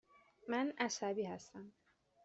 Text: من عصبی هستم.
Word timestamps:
من 0.47 0.73
عصبی 0.79 1.23
هستم. 1.23 1.71